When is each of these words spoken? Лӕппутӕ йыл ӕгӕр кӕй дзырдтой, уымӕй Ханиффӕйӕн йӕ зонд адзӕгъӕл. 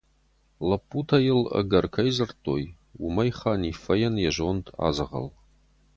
Лӕппутӕ 0.69 1.17
йыл 1.27 1.41
ӕгӕр 1.59 1.85
кӕй 1.93 2.09
дзырдтой, 2.13 2.63
уымӕй 3.03 3.29
Ханиффӕйӕн 3.39 4.15
йӕ 4.23 4.31
зонд 4.37 4.65
адзӕгъӕл. 4.87 5.27